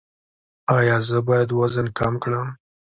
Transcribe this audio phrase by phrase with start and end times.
[0.77, 2.47] ایا زه باید وزن کم کړم؟